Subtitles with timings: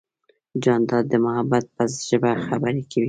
[0.63, 2.99] جانداد د محبت په ژبه خبرې کوي.